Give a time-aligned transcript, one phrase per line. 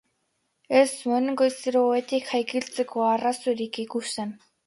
[0.77, 4.35] Ez zuen goizero ohetik jaikitzeko arrazoirik ikusten.